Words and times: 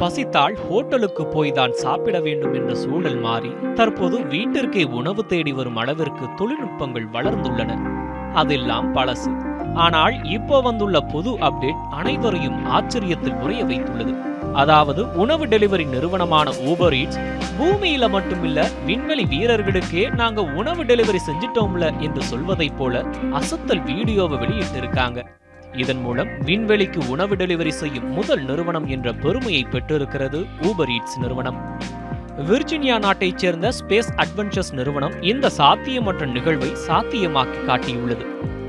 பசித்தால் 0.00 0.54
ஹோட்டலுக்கு 0.66 1.24
போய் 1.26 1.52
தான் 1.52 1.74
சாப்பிட 1.82 2.20
வேண்டும் 2.20 2.54
என்ற 2.54 2.74
சூழல் 2.74 3.18
மாறி 3.20 3.50
தற்போது 3.74 4.16
வீட்டிற்கே 4.32 4.84
உணவு 4.98 5.26
தேடி 5.26 5.52
வரும் 5.52 5.76
அளவிற்கு 5.76 6.26
தொழில்நுட்பங்கள் 6.38 7.06
வளர்ந்துள்ளன. 7.16 7.76
அதெல்லாம் 8.34 8.92
பழசு. 8.92 9.30
ஆனால் 9.74 10.24
இப்போ 10.36 10.60
வந்துள்ள 10.60 11.00
புது 11.00 11.32
அப்டேட் 11.48 11.82
அனைவரையும் 11.90 12.58
ஆச்சரியத்தில் 12.66 13.38
உரைய 13.44 13.62
வைத்துள்ளது. 13.64 14.14
அதாவது 14.52 15.02
உணவு 15.16 15.46
டெலிவரி 15.46 15.84
நிறுவனமான 15.84 16.50
ஊபர் 16.70 16.96
ஈட்ஸ் 17.00 17.20
பூமியில 17.58 18.08
மட்டுமில்ல 18.08 18.66
விண்வெளி 18.88 19.24
வீரர்களுக்கே 19.24 20.04
நாங்க 20.14 20.42
உணவு 20.42 20.84
டெலிவரி 20.84 21.20
செஞ்சிட்டோம்ல 21.28 21.86
என்று 22.00 22.22
சொல்வதைப் 22.22 22.76
போல 22.78 23.04
அசத்தல் 23.32 23.84
வீடியோவை 23.90 24.38
வெளியிட்டிருக்காங்க. 24.38 25.20
இதன் 25.76 26.00
மூலம் 26.00 26.28
விண்வெளிக்கு 26.28 27.08
உணவு 27.08 27.36
டெலிவரி 27.36 27.68
செய்யும் 27.68 28.12
முதல் 28.12 28.44
நிறுவனம் 28.44 28.86
என்ற 28.86 29.12
பெருமையை 29.12 29.62
பெற்றிருக்கிறது 29.62 30.38
ஊபர் 30.62 30.90
ஈட்ஸ் 30.90 31.18
நிறுவனம். 31.20 31.80
விர்ஜினியா 32.50 32.98
நாட்டைச் 32.98 33.38
சேர்ந்த 33.38 33.72
ஸ்பேஸ் 33.80 34.10
அட்வென்ச்சர்ஸ் 34.16 34.72
நிறுவனம் 34.72 35.22
இந்த 35.22 35.50
சாத்தியமற்ற 35.58 36.26
நிகழ்வை 36.26 36.72
சாத்தியமாக்கி 36.88 37.60
காட்டியுள்ளது. 37.66 38.26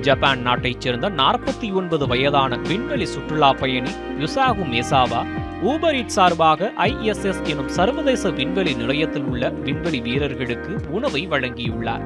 ஜப்பான் 0.00 0.40
நாட்டைச் 0.40 0.80
சேர்ந்த 0.80 1.10
நாற்பத்தி 1.10 1.72
ஒன்பது 1.72 2.06
வயதான 2.06 2.56
விண்வெளி 2.56 3.04
சுற்றுலா 3.04 3.52
பயணி 3.52 3.90
யுசாகு 4.18 4.66
மேசாவா 4.72 5.26
ஊபர் 5.62 5.94
இட் 5.94 6.14
சார்பாக 6.16 6.72
ஐஎஸ்எஸ் 6.76 7.42
எனும் 7.42 7.68
சர்வதேச 7.68 8.30
விண்வெளி 8.30 8.74
நிலையத்தில் 8.74 9.22
உள்ள 9.22 9.50
விண்வெளி 9.50 10.00
வீரர்களுக்கு 10.00 10.80
உணவை 10.90 11.28
வழங்கியுள்ளார். 11.28 12.04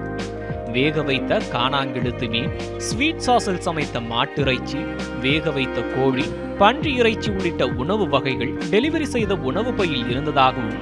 வேக 0.73 1.02
வைத்த 1.02 1.41
காணாங்கெழுத்து 1.52 2.27
மீன் 2.29 2.52
ஸ்வீட் 2.78 3.24
சாஸில் 3.27 3.65
சமைத்த 3.66 4.01
மாட்டிறைச்சி 4.12 4.80
வேக 5.20 5.51
வைத்த 5.51 5.80
கோழி 5.95 6.27
பன்றி 6.59 6.92
இறைச்சி 6.95 7.30
உள்ளிட்ட 7.30 7.66
உணவு 7.83 8.09
வகைகள் 8.09 8.52
டெலிவரி 8.70 9.06
செய்த 9.14 9.34
உணவு 9.51 9.73
பையில் 9.73 10.09
இருந்ததாகவும் 10.09 10.78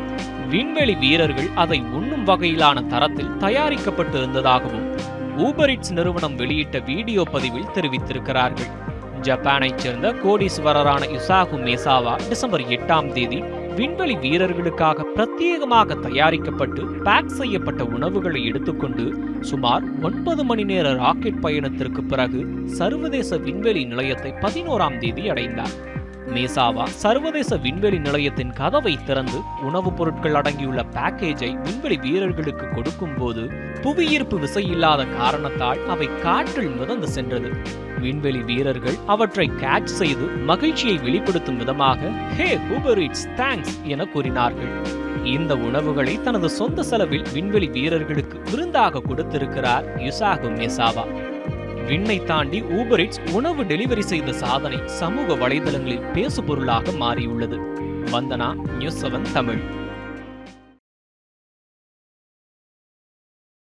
விண்வெளி 0.48 0.94
வீரர்கள் 0.94 1.48
அதை 1.54 1.78
உண்ணும் 1.80 2.26
வகையிலான 2.26 2.86
தரத்தில் 2.86 3.34
தயாரிக்கப்பட்டிருந்ததாகவும் 3.40 4.86
ஊபர் 5.36 5.70
இட்ஸ் 5.70 5.92
நிறுவனம் 5.92 6.36
வெளியிட்ட 6.36 6.78
வீடியோ 6.84 7.22
பதிவில் 7.32 7.72
தெரிவித்திருக்கிறார்கள். 7.74 8.70
ஜப்பானைச் 9.20 9.78
சேர்ந்த 9.78 10.08
கோடீஸ்வரரான 10.24 11.02
யுசாகு 11.14 11.56
மேசாவா 11.66 12.14
டிசம்பர் 12.28 12.64
எட்டாம் 12.76 13.12
தேதி 13.12 13.38
விண்வெளி 13.78 14.14
வீரர்களுக்காக 14.14 15.04
பிரத்யேகமாக 15.16 15.96
தயாரிக்கப்பட்டு 16.00 16.82
பேக் 17.06 17.34
செய்யப்பட்ட 17.38 17.82
உணவுகளை 17.96 18.40
எடுத்துக்கொண்டு 18.44 19.04
சுமார் 19.40 19.84
ஒன்பது 20.02 20.42
மணி 20.44 20.64
நேர 20.64 20.86
ராக்கெட் 20.94 21.40
பயணத்திற்கு 21.40 22.02
பிறகு 22.04 22.40
சர்வதேச 22.78 23.38
விண்வெளி 23.38 23.84
நிலையத்தை 23.84 24.32
பதினோராம் 24.40 24.98
தேதி 24.98 25.24
அடைந்தார். 25.30 25.76
மேசாவா 26.28 26.84
சர்வதேச 26.84 27.56
விண்வெளி 27.56 27.98
நிலையத்தின் 27.98 28.52
கதவை 28.52 28.98
திறந்து 29.06 29.40
உணவுப் 29.62 29.96
பொருட்கள் 29.96 30.34
அடங்கியுள்ள 30.34 30.82
பேக்கேஜை 30.82 31.60
விண்வெளி 31.60 31.96
வீரர்களுக்கு 31.96 32.68
கொடுக்கும்போது 32.68 33.50
புவியீர்ப்பு 33.82 34.38
விசை 34.38 34.68
இல்லாத 34.68 35.04
காரணத்தால் 35.04 35.88
அவை 35.88 36.08
காற்றில் 36.22 36.68
மிதந்து 36.68 37.08
சென்றது. 37.08 37.52
விண்வெளி 38.00 38.38
வீரர்கள் 38.38 38.94
அவற்றை 39.06 39.50
கேட்ச் 39.60 39.84
செய்து 39.84 40.26
மகிழ்ச்சியை 40.26 40.98
வெளிப்படுத்தும் 40.98 41.56
விதமாக 41.56 42.10
ஹே 42.36 42.56
ஹூபர் 42.56 42.96
இட்ஸ் 42.96 43.28
தேங்க்ஸ் 43.36 43.82
என 43.82 44.04
கூறினார்கள். 44.04 44.96
இந்த 45.24 45.56
உணவுகளை 45.56 46.22
தனது 46.22 46.50
சொந்த 46.50 46.82
செலவில் 46.82 47.24
விண்வெளி 47.32 47.66
வீரர்களுக்கு 47.66 48.40
விருந்தாக 48.50 49.00
கொடுத்திருக்கிறார் 49.00 49.96
யுசாகு 49.96 50.48
மேசாவா. 50.54 51.27
விண்ணை 51.89 52.22
தாண்டி 52.22 52.62
ஊபர் 52.62 52.98
இட்ஸ் 52.98 53.20
உணவு 53.33 53.64
டெலிவரி 53.64 54.00
செய்த 54.00 54.33
சாதனை 54.33 54.78
சமூக 54.86 55.48
வலைதளங்களில் 55.48 56.05
பேசுபொருளாக 56.14 56.97
மாறியுள்ளது. 56.97 57.58
Vandana 58.12 58.55
news 58.55 59.06
seven 59.06 59.33
Tamil. 59.33 59.77